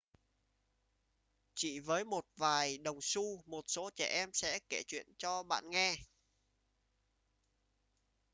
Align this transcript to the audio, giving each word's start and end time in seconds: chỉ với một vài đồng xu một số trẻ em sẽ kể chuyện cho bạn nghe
chỉ 1.55 1.79
với 1.79 2.05
một 2.05 2.25
vài 2.37 2.77
đồng 2.77 2.97
xu 3.01 3.41
một 3.45 3.65
số 3.67 3.89
trẻ 3.95 4.05
em 4.15 4.29
sẽ 4.33 4.59
kể 4.69 4.83
chuyện 4.87 5.07
cho 5.17 5.43
bạn 5.43 5.69
nghe 5.69 5.95